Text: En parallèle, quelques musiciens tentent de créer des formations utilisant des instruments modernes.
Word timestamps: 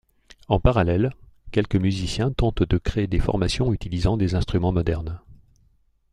En 0.47 0.59
parallèle, 0.59 1.13
quelques 1.51 1.75
musiciens 1.75 2.31
tentent 2.31 2.63
de 2.63 2.77
créer 2.79 3.05
des 3.05 3.19
formations 3.19 3.71
utilisant 3.71 4.17
des 4.17 4.33
instruments 4.33 4.71
modernes. 4.71 5.21